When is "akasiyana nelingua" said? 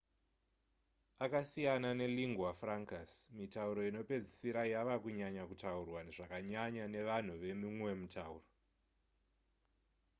1.25-2.51